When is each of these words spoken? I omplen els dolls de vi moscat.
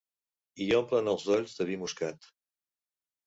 I 0.63 0.65
omplen 0.77 1.09
els 1.11 1.27
dolls 1.27 1.53
de 1.59 1.67
vi 1.69 1.77
moscat. 1.83 2.31